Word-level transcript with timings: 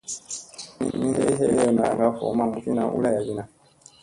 Mingi 0.97 1.23
helewna 1.39 1.83
kaŋga 1.87 2.07
voo 2.15 2.33
maŋ 2.37 2.47
mbutliina 2.49 2.83
u 2.95 2.97
layagiina. 3.03 3.43